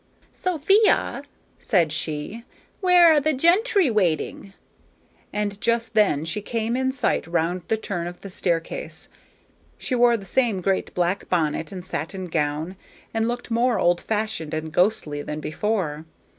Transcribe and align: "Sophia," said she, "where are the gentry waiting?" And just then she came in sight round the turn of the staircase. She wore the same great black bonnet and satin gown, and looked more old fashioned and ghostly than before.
"Sophia," 0.33 1.21
said 1.59 1.91
she, 1.93 2.43
"where 2.79 3.13
are 3.13 3.19
the 3.19 3.33
gentry 3.33 3.87
waiting?" 3.91 4.51
And 5.31 5.61
just 5.61 5.93
then 5.93 6.25
she 6.25 6.41
came 6.41 6.75
in 6.75 6.91
sight 6.91 7.27
round 7.27 7.61
the 7.67 7.77
turn 7.77 8.07
of 8.07 8.19
the 8.21 8.29
staircase. 8.31 9.09
She 9.77 9.93
wore 9.93 10.17
the 10.17 10.25
same 10.25 10.59
great 10.59 10.91
black 10.95 11.29
bonnet 11.29 11.71
and 11.71 11.85
satin 11.85 12.25
gown, 12.25 12.77
and 13.13 13.27
looked 13.27 13.51
more 13.51 13.77
old 13.77 14.01
fashioned 14.01 14.55
and 14.55 14.71
ghostly 14.71 15.21
than 15.21 15.39
before. 15.39 16.05